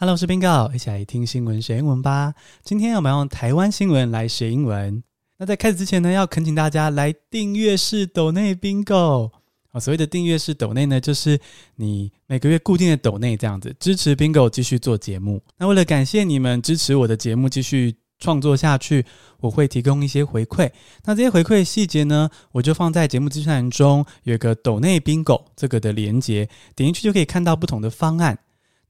[0.00, 2.32] Hello，我是 Bingo，一起来听新闻学英文吧。
[2.62, 5.02] 今天我们用台湾新闻来学英文。
[5.38, 9.32] 那在开始之前呢，要恳请大家来订阅式抖内 Bingo。
[9.72, 11.40] 啊，所谓的订阅式抖内呢，就是
[11.74, 15.42] 你每个月固定的抖内这样子支持 Bingo 继续做节目。
[15.56, 19.04] 那为了感谢你们支持我的节目继续创作下去，
[19.40, 20.70] 我会提供一些回馈。
[21.06, 28.38] 那这些回馈细节呢，我就放在节目资讯栏中有一个抖内 Bingo 这个的连结，点进去就可以看到不同的方案。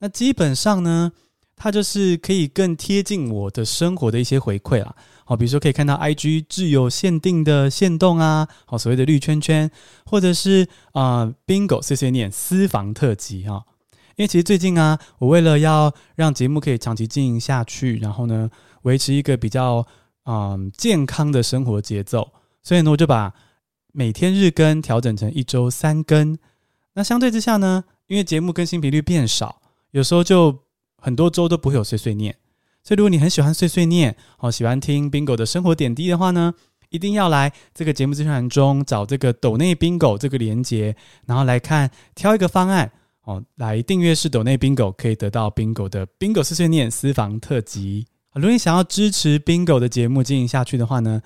[0.00, 1.12] 那基本上呢，
[1.56, 4.94] 它就是可以更贴近我的生活的一些回馈啦。
[5.24, 9.70] 好，比如说可以看到 IG 挚友限定的限动啊，好，所谓的绿圈圈，
[10.06, 13.64] 或者是啊、Bingo 碎碎念私房特辑哈。
[14.16, 18.50] 因为其实最近啊，我为了要让节目可以长期经营下去，然后呢，
[18.82, 19.86] 维持一个比较
[20.24, 23.32] 嗯、健康的生活节奏，所以呢，我就把
[23.92, 26.36] 每天日更调整成一周三更。
[26.92, 29.62] 那相对之下呢，因为节目更新频率变少。
[29.90, 30.64] 有时候就
[30.96, 32.36] 很多周都不会有碎碎念，
[32.84, 36.54] 所以如果你很喜欢碎碎念，哦，喜欢听 Bingo 的生活点滴的话呢，
[36.90, 40.94] 一定要来这个节目资讯栏中找这个抖内 Bingo 这个连接，
[41.26, 42.90] 然后来看挑一个方案，
[43.24, 48.06] 哦，来订阅式抖内 Bingo 可以得到 Bingo 的 Bingo 碎碎念私房特辑。
[48.34, 51.22] 如果你想要支持 Bingo 的节目进行下去的话呢，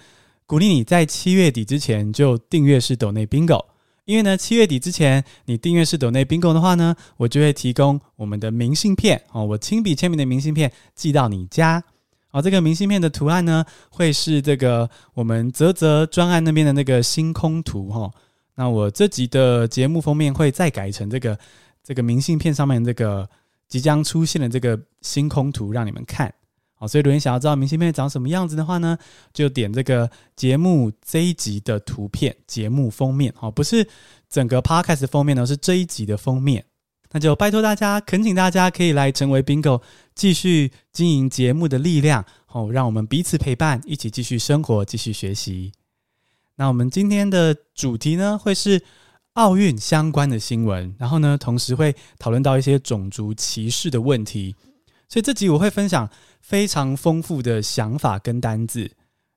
[0.46, 3.71] 鼓励你在七月底之前就订阅式抖内 Bingo。
[4.12, 11.82] 因为呢，七月底之前你订阅式抖内 Bingo 的话呢，我就会提供我们的明信片哦，我亲笔签名的明信片寄到你家。
[12.30, 18.10] 哦，这个明信片的图案呢，会是这个我们泽泽专案那边的那个星空图哈。
[18.56, 21.38] 那我这集的节目封面会再改成这个
[21.82, 23.26] 这个明信片上面这个
[23.66, 26.30] 即将出现的这个星空图，让你们看。
[26.82, 28.98] 好，所以如果你想要知道明信片长什么样子的话呢，
[29.32, 33.32] 就点这个节目这一集的图片，节目封面。
[33.36, 33.86] 好，不是
[34.28, 36.64] 整个 podcast 封面呢，是这一集的封面。
[37.12, 39.80] 那就拜托大家，恳请大家可以来成为 Bingo
[40.16, 42.24] 继续经营节目的力量。
[42.46, 45.70] 好，让我们彼此陪伴，一起继续生活，继续学习。
[46.56, 48.82] 那我们今天的主题呢，会是
[49.34, 54.56] 奥运相关的新闻，然后呢，同时会讨论到一些种族歧视的问题。
[55.12, 56.08] 所以这集我会分享
[56.40, 58.92] 非常丰富的想法跟单字，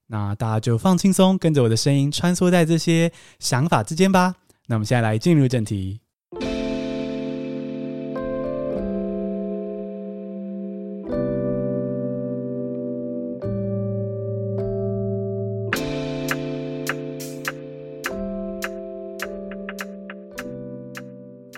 [0.08, 4.36] 那大家就放轻松，跟着我的声音穿梭在这些想法之间吧。
[4.68, 6.00] 那我们现在来进入正题。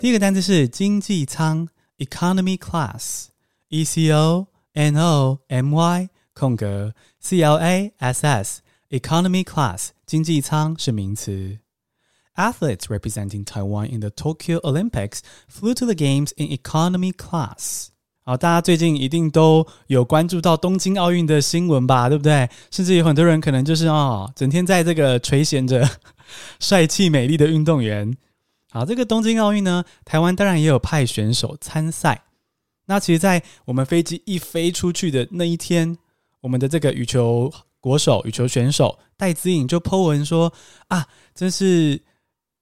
[0.02, 1.68] 第一个单字是经济舱
[2.00, 3.28] （Economy Class）。
[3.69, 8.61] E C O N O M Y 空格 C L A S S
[8.91, 11.59] Economy Class 经济舱是名词。
[12.35, 15.19] Athletes representing Taiwan in the Tokyo Olympics
[15.51, 17.89] flew to the games in economy class。
[18.25, 22.09] 好，大家最近一定都有关注到东京奥运的新闻吧？
[22.09, 22.49] 对不对？
[22.71, 25.87] 甚至有很多人可能就是哦，整天在这个垂涎着
[26.59, 28.17] 帅气美丽的运动员。
[28.71, 32.23] 好，这个东京奥运呢，台湾当然也有派选手参赛。
[32.88, 35.98] 那其实，在我们飞机一飞出去的那一天，
[36.42, 40.52] 我们的这个羽球国手、羽球选手戴资颖就 po 文说
[40.88, 41.06] ：“啊，
[41.36, 42.02] 真是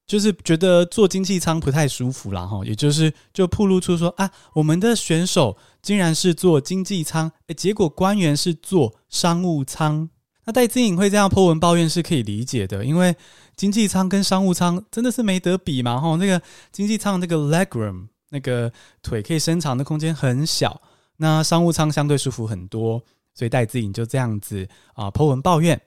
[0.07, 10.09] 就是觉得坐经济舱不太舒服啦。”哈，也就是就曝露出说：“啊，我们的选手竟然是坐经济舱，诶，结果官员是坐商务舱。”
[10.47, 13.15] 那戴资颖会这样 po 文抱怨是可以理解的，因为
[13.55, 15.99] 经济舱跟商务舱真的是没得比嘛。
[15.99, 18.07] 哈，那个经济舱那个 leg room。
[18.29, 18.71] 那个
[19.01, 20.81] 腿可以伸长的空间很小，
[21.17, 23.01] 那商务舱相对舒服很多，
[23.33, 25.79] 所以戴资颖就这样子啊 po 文抱怨。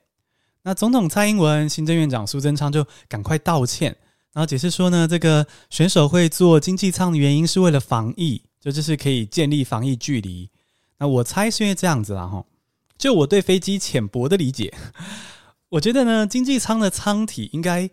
[0.63, 3.95] 那总统蔡英文、行政院长苏贞昌就赶快道歉，
[4.33, 10.49] 然后解释说呢，这个选手会坐经济舱的原因是为了防疫，就这是可以建立防疫距离。
[10.97, 12.45] 那我猜是因为这样子啦哈，
[12.97, 14.73] 就我对飞机浅薄的理解，
[15.69, 17.89] 我觉得呢，经济舱的舱体应该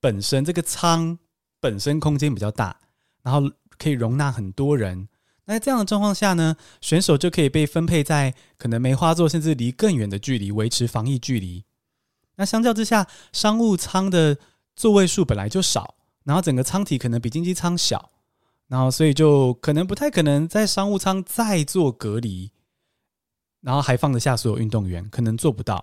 [0.00, 1.18] 本身这个舱
[1.58, 2.76] 本身空间比较大，
[3.22, 3.50] 然后。
[3.82, 5.08] 可以容纳很多人，
[5.46, 11.64] 那在这样的状况下呢，选手就可以被分配在可能梅花座甚至离更远的距离，维持防疫距离。
[12.36, 14.36] 那相较之下，商务舱的
[14.76, 15.94] 座位数本来就少，
[16.24, 18.10] 然后整个舱体可能比经济舱小，
[18.68, 22.52] 然后所以就可能不太可能在商务舱再做隔离，
[23.62, 25.82] 然后还放得下所有运动员，可能做不到。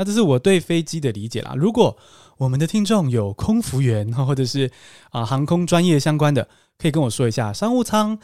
[0.00, 1.52] 那这是我对飞机的理解啦。
[1.54, 1.94] 如果
[2.38, 4.70] 我们的听众有空服员或者是
[5.10, 6.48] 啊航空专业相关的，
[6.78, 8.18] 可以跟我说一下，商务舱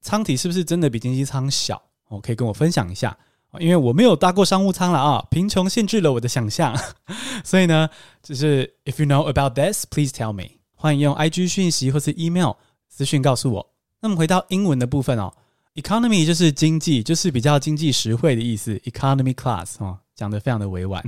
[0.00, 1.80] 舱体是不是真的比经济舱小？
[2.08, 3.16] 哦，可以跟我分享一下，
[3.60, 6.76] 因为我没有搭过商务舱了啊，贫穷限制了我的想象。
[7.44, 7.88] 所以呢，
[8.20, 10.58] 就是 If you know about this, please tell me。
[10.74, 12.54] 欢迎用 IG 讯息或是 email
[12.88, 13.70] 私讯告诉我。
[14.00, 15.32] 那么回到英文的部分哦
[15.74, 18.74] Economy 就是经济，就是比较经济实惠的意思。
[18.84, 21.02] Economy class 哦，讲得非常的委婉。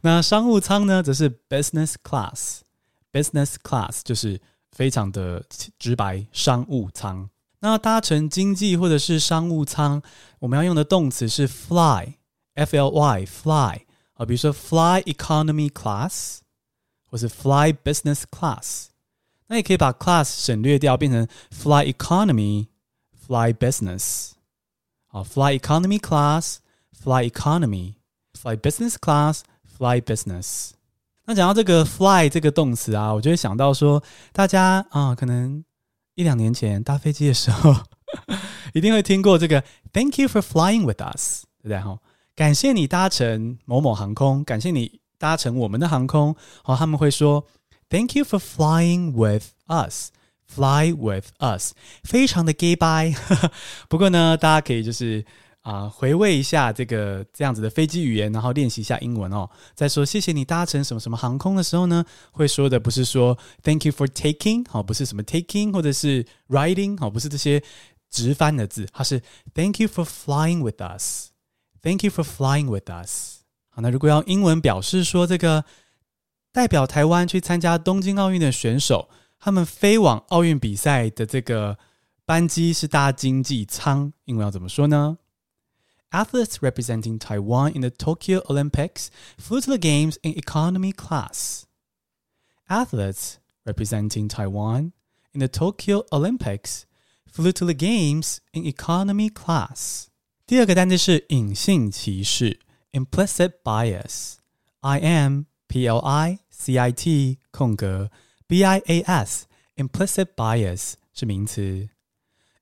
[0.00, 2.60] 那商务舱呢，则是 Business class。
[3.12, 4.40] Business class 就是
[4.72, 5.44] 非常的
[5.78, 7.28] 直白，商务舱。
[7.60, 10.00] 那搭乘经济或者是商务舱，
[10.38, 13.80] 我们要用的动词是 fly，f l y，fly
[14.14, 16.38] 啊，比如说 fly economy class，
[17.10, 18.86] 或是 fly business class。
[19.48, 22.68] 那也可以把 class 省略掉，变成 fly economy。
[23.27, 24.31] Fly business，
[25.07, 30.71] 好，Fly economy class，Fly economy，Fly business class，Fly business。
[31.25, 34.03] 那讲到这个 fly 这个动词啊，我就会想到说，
[34.33, 35.63] 大家啊，可能
[36.15, 37.73] 一两年前搭飞机的时候，
[38.73, 39.63] 一定会听过这个
[39.93, 41.79] Thank you for flying with us，对不对？
[41.79, 41.99] 哈，
[42.35, 46.35] 感谢你搭乘某某航空，感谢你搭乘我们的航空。
[46.63, 47.45] 好，他们会说
[47.89, 50.09] Thank you for flying with us。
[50.48, 51.72] Fly with us，
[52.04, 53.14] 非常的 gay bye。
[53.88, 55.24] 不过呢，大家可以就是
[55.60, 59.50] 啊、回味一下这个这样子的飞机语言，然后练习一下英文哦。
[59.74, 67.60] 在说谢谢你搭乘什么什么航空的时候呢，会说的不是说 Thank you for taking，好，不是什么 taking 或者是 riding，好，不是这些
[68.08, 69.20] 直翻的字，它是
[69.52, 73.40] Thank you for flying with us，Thank you for flying with us。
[73.70, 75.64] 好，那如果要英文表示说这个
[76.52, 79.08] 代表台湾去参加东京奥运的选手。
[79.46, 81.78] 他们飞往奥运比赛的这个
[82.24, 85.18] 班机是搭经济舱，英文要怎么说呢
[86.10, 89.06] ？Athletes representing Taiwan in the Tokyo Olympics
[89.38, 91.62] flew to the games in economy class.
[92.66, 93.34] Athletes
[93.64, 94.90] representing Taiwan
[95.30, 96.82] in the Tokyo Olympics
[97.30, 100.06] flew to the games in economy class.
[100.44, 102.58] 第二个单词是隐性歧视
[102.90, 108.10] （implicit bias），I M P L I C I T 空格。
[109.75, 111.89] implicit bias 是名词。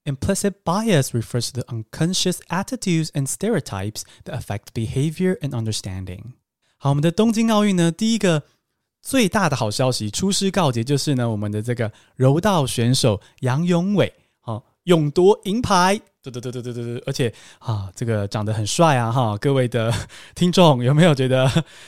[0.05, 6.33] Implicit bias refers to the unconscious attitudes and stereotypes that affect behavior and understanding。
[6.77, 8.43] 好，我们的东京奥运呢，第一个
[9.01, 19.93] 最大的好消息出师告捷，就是呢，我们的这个柔道选手杨勇纬，好，勇夺银牌，对对对对对对对，而且啊，这个长得很帅啊，哈，各位的
[20.33, 21.47] 听众有没有觉得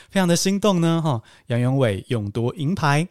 [0.09, 1.01] 非常的心动呢？
[1.01, 3.07] 哈，杨勇纬勇夺银牌。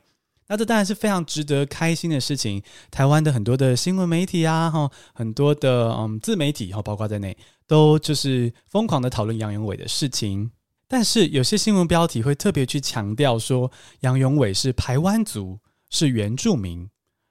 [0.48, 2.62] 那这当然是非常值得开心的事情。
[2.92, 10.52] 台湾的很多的新闻媒体啊，哈，很多的嗯自媒体，哈，包括在内，都就是疯狂的讨论杨勇伟的事情。
[10.88, 13.72] 但是有些新闻标题会特别去强调说，
[14.02, 15.60] 杨勇伟是排湾族，
[15.90, 16.88] 是原住民，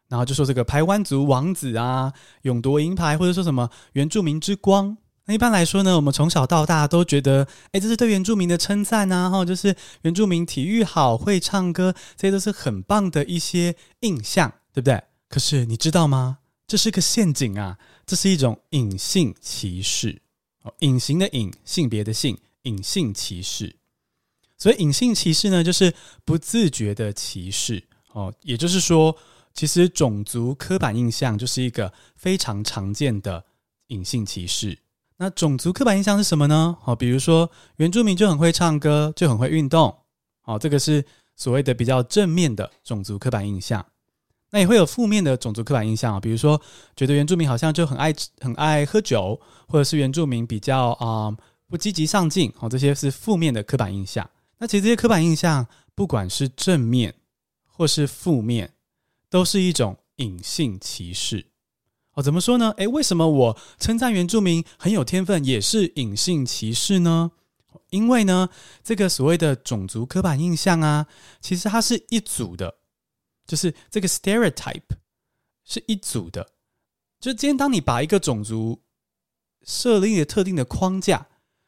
[0.09, 2.13] 然后就说这个排湾族王子啊，
[2.43, 4.97] 勇夺银牌，或者说什么原住民之光。
[5.27, 15.03] 那一般来说呢，我们从小到大都觉得，哎，这是对原住民的称赞呐，哈，就是原住民体育好，会唱歌，这些都是很棒的一些印象，对不对？
[15.31, 16.39] 可是你知道吗？
[16.67, 20.21] 这是个陷阱啊，这是一种隐性歧视，
[20.63, 23.77] 哦，隐形的隐，性别的性，隐性歧视。
[24.59, 25.93] 所以隐性歧视呢，就是
[26.25, 27.83] 不自觉的歧视，
[28.13, 29.17] 哦，也就是说，
[29.55, 33.45] 其实种族刻板印象就是一个非常常见的
[33.89, 34.79] 隐性歧视。
[35.17, 36.77] 那种族刻板印象是什么呢？
[36.81, 39.97] 好，比如说原住民就很会唱歌，就很会运动，
[40.41, 41.05] 好，这个是
[41.37, 43.85] 所谓的比较正面的种族刻板印象。
[44.51, 46.61] 那也会有负面的种族刻板印象啊，比如说
[46.95, 51.37] 觉得原住民好像就很爱很爱喝酒，或者是原住民比较啊、
[51.69, 54.29] 不积极上进，好，这些是负面的刻板印象。
[54.59, 57.15] 那其实这些刻板印象，不管是正面
[57.67, 58.75] 或是负面，
[59.29, 61.47] 都是一种隐性歧视。
[62.15, 62.71] 哦，怎么说呢？
[62.77, 67.31] 诶，为什么我称赞原住民很有天分也是隐性歧视呢？
[67.91, 68.49] 因为呢，
[68.83, 71.07] 这个所谓的种族刻板印象啊，
[71.41, 72.75] 其实它是一组的，
[73.47, 74.97] 就是这个 stereotype
[75.65, 76.45] 是一组的。
[77.21, 78.81] 就今天当你把一个种族
[79.65, 81.27] 设立了特定的框架，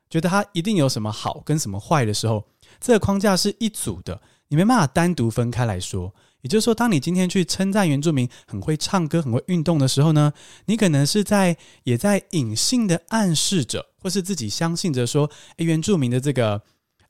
[0.09, 2.45] 觉得它一定有什么好跟什么坏的时候，
[2.81, 6.15] 这个框架是一组的，你没办法单独分开来说。
[6.47, 10.33] 也就是说，当你今天去称赞原住民很会唱歌、很会运动的时候呢，
[10.67, 16.63] 你可能是在也在隐性的暗示着，或是自己相信着说，诶，原住民的这个，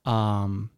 [0.05, 0.71] 嗯，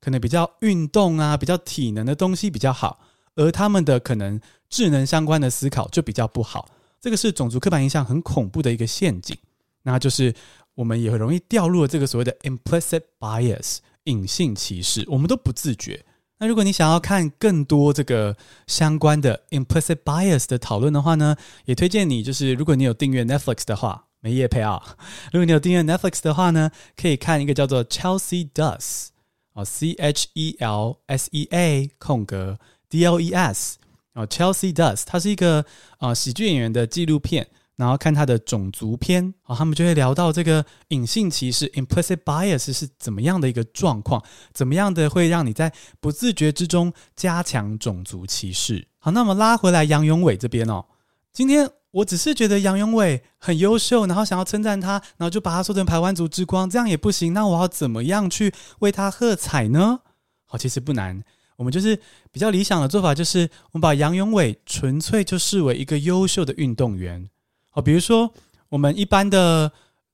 [0.00, 2.98] 可能比较运动啊、比较体能的东西比较好，
[3.34, 6.70] 而他们的可能智能相关的思考就比较不好。
[6.98, 9.36] 这个是种族刻板印象很恐怖的一个陷阱，
[9.82, 10.34] 那就是
[10.74, 16.02] 我们也很容易掉入了这个所谓的 implicit bias 隐性歧视，我们都不自觉。
[16.38, 24.96] 那如果你想要看更多这个相关的 implicit bias 的讨论的话呢，也推荐你就是如果你有订阅 Netflix 的话，没业配啊。
[25.32, 29.08] 如果你有订阅 Netflix 的话呢，可以看一个叫做 Chelsea Does
[29.54, 32.58] 哦，C H E L S E A 空格
[32.90, 33.78] D L E S
[34.12, 35.64] 哦，Chelsea Does，它是一个
[35.98, 37.48] 啊喜剧演员的纪录片。
[37.76, 48.88] 然后看他的种族篇，好，他们就会聊到这个隐性歧视 （implicit bias） 是怎么样的一个状况，怎么样的会让你在不自觉之中加强种族歧视。
[48.98, 50.86] 好，那么拉回来杨勇伟这边哦，
[51.32, 57.34] 今天我只是觉得杨勇伟很优秀，然后想要称赞他，然后就把他说成排湾族之光，这样也不行。
[57.34, 60.00] 那我要怎么样去为他喝彩呢？
[60.46, 61.22] 好，其实不难。
[61.56, 61.98] 我们就是
[62.30, 67.28] 比较理想的做法，就是我们把杨勇伟纯粹就视为一个优秀的运动员。
[67.76, 68.32] 哦，比如说
[68.70, 69.70] 我们一般的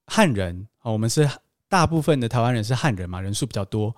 [0.07, 1.29] 汉人，啊，我们是
[1.69, 3.95] 大部分的台湾人是汉人嘛，人数比较多。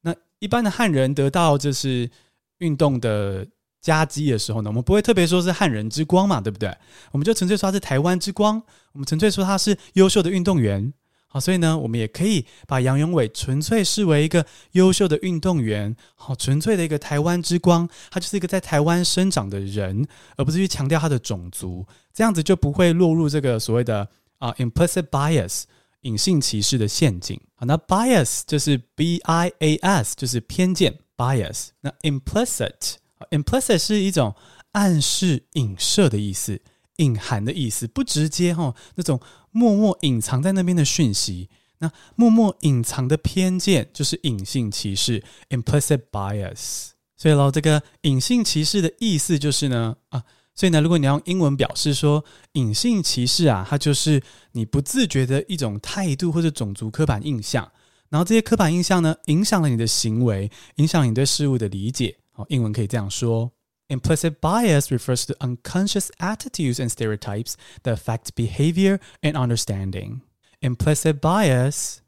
[0.00, 2.10] 那一般的汉人得到就是
[2.58, 3.46] 运动的
[3.82, 6.74] 佳绩的时候呢，我们不会特别说是汉人之光嘛，对不对？
[7.10, 8.60] 我们就纯粹说他是台湾之光，
[8.92, 10.94] 我们纯粹说他是优秀的运动员。
[11.28, 25.62] 好，所以呢，我们也可以把杨勇伟纯粹视为一个优秀的运动员，好，纯粹的一个台湾之光，他就是一个在台湾生长的人，而不是去强调他的种族，这样子就不会落入这个所谓的啊 implicit bias
[26.02, 27.40] 隐性歧视的陷阱。
[27.54, 32.94] 好，那 bias 就是 b i a s 就是偏见 bias，那 implicit
[33.30, 34.34] implicit 是一种
[34.72, 36.60] 暗示、影射的意思。
[36.96, 39.18] 隐含的意思不直接哈，那种
[39.50, 46.90] 默默隐藏在那边的讯息，那默默隐藏的偏见就是隐性歧视 （implicit bias）。
[47.16, 50.22] 所以喽，这个隐性歧视的意思就是呢啊，
[50.54, 57.72] 所以呢，如果你要用英文表示说隐性歧视啊，它就是你不自觉的一种态度或者种族刻板印象，
[58.10, 62.18] 然后这些刻板印象呢，影响了你的行为，影响你对事物的理解。
[62.32, 63.52] 好，英文可以这样说。
[63.88, 70.20] Implicit bias refers to unconscious attitudes and stereotypes that affect behavior and understanding.
[70.60, 71.98] Implicit bias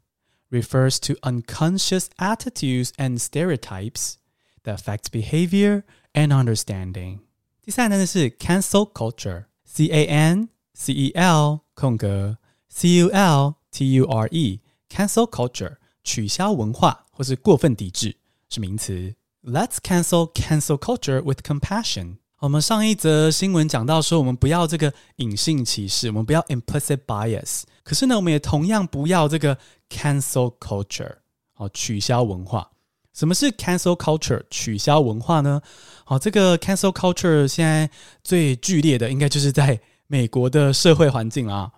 [0.49, 4.15] refers to unconscious attitudes and stereotypes
[4.63, 5.83] that affect behavior
[6.13, 7.24] and understanding.
[7.64, 12.38] 第三呢是 cancel culture，C A N C E L 空格
[12.68, 18.16] C U L T U R E，cancel culture 取消文化或是过分抵制
[18.48, 19.14] 是名词。
[19.42, 22.16] Let's cancel cancel culture with compassion。
[22.40, 27.64] 我们上一则新闻讲到说，我们不要这个隐性歧视，我们不要 implicit bias。
[27.82, 29.58] 可是呢，我们也同样不要这个
[29.90, 31.16] cancel culture，
[31.52, 32.70] 好，取消文化。
[33.15, 34.43] 什么是 cancel culture？
[34.51, 35.61] 取消文化呢？
[36.03, 37.89] 好，这个 cancel culture 现在
[38.23, 41.71] 最剧烈的，应该就是在美国的社会环境啊。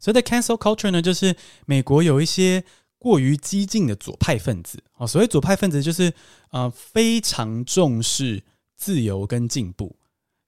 [0.00, 2.64] 所谓的 cancel culture 呢，就是美国有一些。
[3.00, 6.12] 过于激进的左派分子啊，所谓左派分子就是
[6.50, 8.42] 呃非常重视
[8.74, 9.94] 自由跟进步。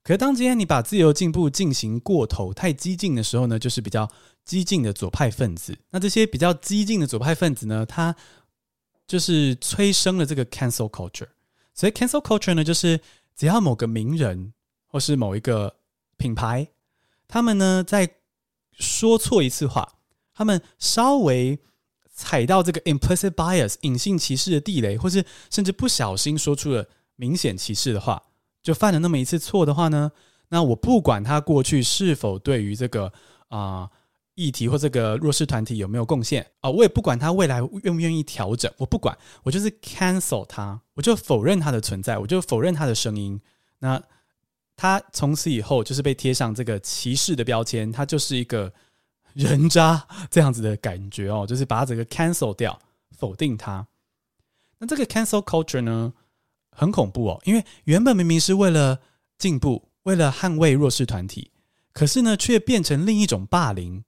[0.02, 4.10] 可是当今天你把自由进步进行过头、太激进的时候呢，就是比较
[4.44, 5.78] 激进的左派分子。
[5.90, 8.12] 那这些比较激进的左派分子呢，他
[9.10, 11.28] 就是催生了这个 cancel culture。
[11.74, 13.00] 所以 cancel culture 呢，就是
[13.34, 14.52] 只要某个名人
[14.86, 15.76] 或是某一个
[16.16, 16.68] 品牌，
[17.26, 18.08] 他们呢在
[18.72, 19.96] 说错一次话，
[20.32, 21.58] 他们稍微。
[22.12, 26.86] 踩到这个 implicit bias 隐性歧视的地雷，或是甚至不小心说出了
[27.16, 28.22] 明显歧视的话，
[28.62, 30.12] 就犯了那么一次错的话呢，
[30.50, 33.10] 那我不管他过去是否对于这个
[33.48, 33.88] 啊、
[34.40, 43.40] 议题或这个弱势团体有没有贡献啊，我也不管他未来愿不愿意调整，我不管，我就是 cancel 他，我就否认他的存在，我就否认他的声音。
[43.80, 44.02] 那
[44.76, 48.72] 他从此以后就是被贴上这个歧视的标签，他就是一个。
[49.32, 52.76] 人渣这样子的感觉哦，就是把它整个 cancel 掉，
[53.16, 53.86] 否定它。
[54.78, 56.12] 那这个 cancel culture 呢，
[56.72, 58.98] 很恐怖哦，因为原本明明是为了
[59.38, 61.52] 进步，为了捍卫弱势团体，
[61.92, 64.02] 可是呢，却变成另一种霸凌。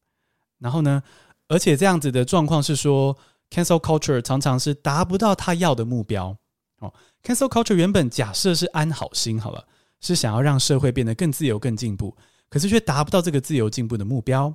[0.62, 1.02] 然后呢，
[1.48, 3.16] 而且这样子的状况是说
[3.50, 6.36] ，cancel culture 常常是达不到他要的目标。
[6.78, 9.64] 哦，cancel culture 原本假设是安好心好了，
[10.00, 12.16] 是想要让社会变得更自由、更进步，
[12.48, 14.54] 可是却达不到这个自由进步的目标。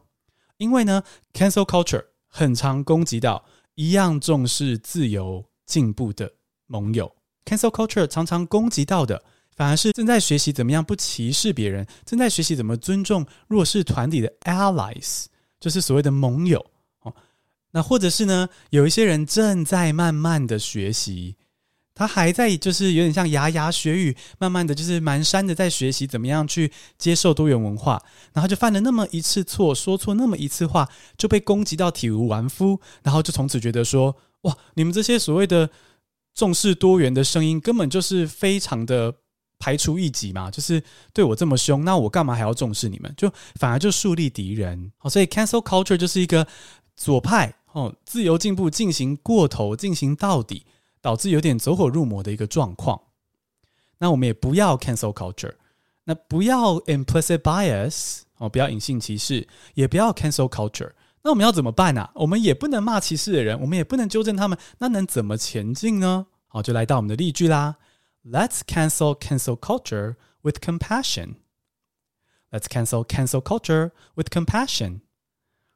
[0.57, 3.43] 因为呢，cancel culture 很常攻击到
[3.75, 6.31] 一样重视自由进步的
[6.67, 7.13] 盟友。
[7.45, 9.21] cancel culture 常常攻击到的，
[9.55, 15.25] 反而是正在学习怎么样不歧视别人，正在学习怎么尊重弱势团体的 allies，
[15.59, 16.65] 就是所谓的盟友。
[17.01, 17.13] 哦，
[17.71, 21.35] 那或者是呢，有一些人正在慢慢的学习。
[21.99, 27.99] 他还在，就是有点像牙牙学语，慢慢的就是蹒跚的在学习怎么样去接受多元文化，
[28.33, 30.87] 然后就犯了那么一次错，说错那么一次话，
[31.17, 35.71] 就被攻击到体无完肤，然后就从此觉得说，哇，你们这些所谓的
[36.35, 39.15] 重视多元的声音，根本就是非常的
[39.59, 40.81] 排除异己嘛，就是
[41.13, 43.13] 对我这么凶，那我干嘛还要重视你们？
[43.17, 44.91] 就反而就树立敌人。
[44.97, 46.47] 好，所以 cancel culture 就是一个
[46.95, 50.65] 左派哦，自由进步进行过头，进行到底。
[50.99, 52.99] 导致有点走火入魔的一个状况，
[53.99, 55.53] 那我们也不要 cancel culture，
[56.03, 60.91] 那不要 implicit bias，哦，不要隐性歧视，也不要 cancel culture。
[61.21, 62.11] 那我们要怎么办呢、啊？
[62.15, 66.25] 我们也不能骂歧视的人，我们也不能纠正他们，那能怎么前进呢？
[66.47, 67.77] 好，就来到我们的例句啦。
[68.26, 71.36] Let's cancel cancel culture with compassion.
[72.50, 75.00] Let's cancel cancel culture with compassion.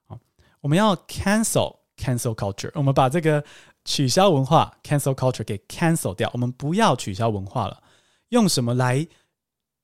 [0.06, 0.20] 好，
[0.60, 3.44] 我们要 cancel cancel culture，我们把这个
[3.84, 7.82] 取消文化 cancel culture 给 cancel 掉，我们不要取消文化了。
[8.28, 9.08] 用什么来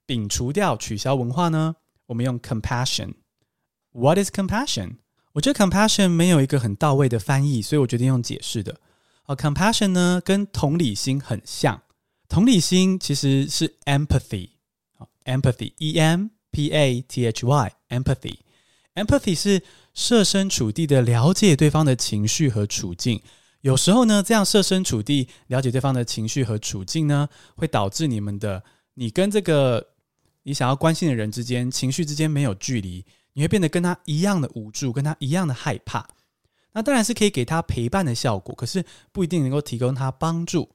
[0.06, 1.76] 摒除掉取消文化呢？
[2.06, 4.96] 我们用 compassion。What is compassion？
[5.32, 8.80] 我觉得 compassion 没有一个很到位的翻译，所以我决定用解释的。
[9.24, 11.82] 啊，compassion 呢跟同理心很像。
[12.27, 14.49] 同理心其实是 empathy。
[15.25, 18.37] empathy，e m p a t h y，empathy。
[18.95, 19.61] empathy 是
[19.93, 23.21] 设身处地的了解对方的情绪和处境。
[23.61, 29.85] 有时候呢，这样设身处地了解对方的情绪和处境呢，会导致你们的你跟这个
[30.43, 33.05] 你想要关心的人之间情绪之间没有距离。
[33.33, 36.07] 你会变得跟他一样的无助，跟他一样的害怕。
[36.71, 40.69] 那当然是可以给他陪伴的效果，可是不一定能够提供他帮助。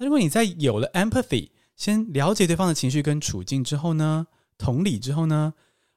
[0.00, 4.26] 那如果你在有了 empathy，先了解对方的情绪跟处境之后呢，
[4.56, 5.52] 同理之后呢，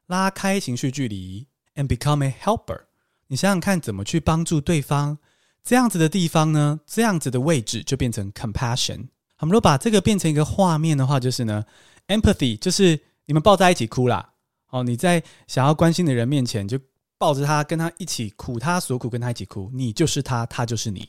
[0.08, 2.82] 拉开情绪距离，and become a helper。
[3.28, 5.18] 你想想看，怎么去帮助对方？
[5.64, 9.08] 这样子的地方呢，这样子的位置就变成 compassion。
[9.40, 11.64] 我们如果把这个变成一个画面的话，就是呢
[12.08, 14.34] ，empathy 就是你们抱在一起哭啦。
[14.72, 16.78] 哦，你在想要关心的人面前，就
[17.18, 19.72] 抱着他，跟他一起苦他所苦，跟他一起哭。
[19.74, 21.08] 你就是他，他就是你。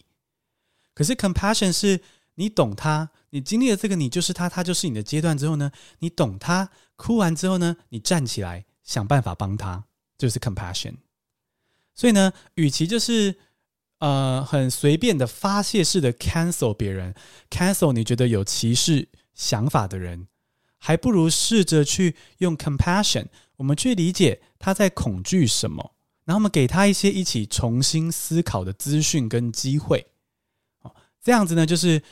[0.95, 2.01] 可是 compassion 是
[2.37, 9.85] 你懂他，你经历了这个你就是他，他就是你的阶段之后呢，你懂他，哭完之后呢，你站起来想办法帮他，
[10.19, 10.95] 就是 compassion。
[11.95, 13.37] 所以呢，与其就是
[13.99, 17.15] 呃很随便的发泄式的 cancel 别人
[17.49, 20.27] ，cancel 你觉得有歧视想法的人，
[20.79, 23.27] 还不如试着去用 compassion。
[23.57, 30.09] 我们去理解他在恐惧什么，然后我们给他一些一起重新思考的资讯跟机会，
[30.83, 32.03] 哦，这样子呢，就是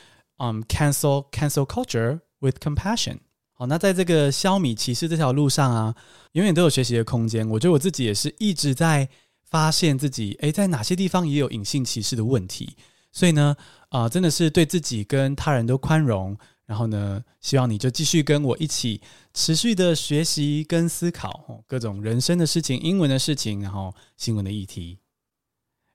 [0.43, 3.19] 嗯，cancel cancel culture with compassion。
[3.53, 5.95] 好，那在这个消弭歧视这条路上啊，
[6.33, 7.47] 永远都有学习的空间。
[7.47, 9.07] 我觉得我自己也是一直在
[9.45, 12.75] 发现自己，诶，在哪些地方也有隐性歧视的问题，
[13.13, 13.55] 所以呢，
[13.87, 16.37] 啊，真的是对自己跟他人都宽容。
[16.65, 19.01] 然后呢，希望你就继续跟我一起
[19.33, 24.97] 持续的学习跟思考各种人生的事情、英文的事情，然后新闻的议题。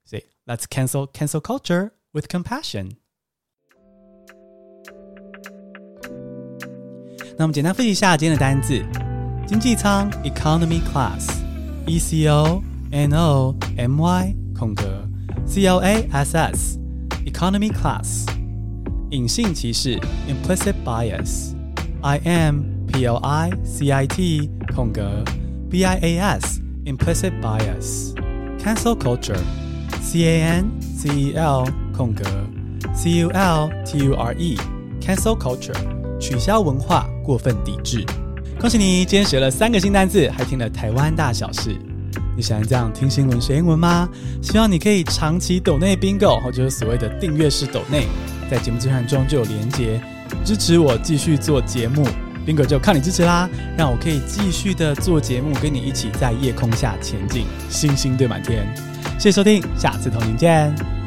[0.05, 2.93] 所以，Let's cancel cancel culture with compassion。
[7.41, 8.83] 那我们简单复习一下今天的单字：
[9.47, 15.09] 经济舱 （Economy Class），E C O N O M Y 空格
[15.47, 18.27] C L A S S，Economy Class。
[19.11, 25.23] 隐性歧视 （implicit bias），I M P L I C I T 空格
[25.71, 31.65] B I A S，implicit bias，cancel culture，C A N C E L
[31.97, 32.25] 空格
[32.93, 35.79] C U L T U R E，cancel culture，
[36.19, 38.03] 取消文化，过分抵制。
[38.59, 41.77] 恭喜你，今天学了三个新单字，还听了台湾大小事。
[42.35, 44.09] 你喜欢这样听新闻学英文吗？
[44.41, 48.07] 希望你可以长期抖内 Bingo，或者是所谓的订阅式抖内。
[48.51, 50.01] 在节目资讯中就有连结，
[50.43, 52.09] 支持我继续做节目
[52.47, 53.47] ，Bingo 就靠你支持啦！
[53.77, 58.67] 让我可以继续的做节目，跟你一起在夜空下前进，星星堆满天。
[59.19, 60.98] 谢谢收听，下次同您见。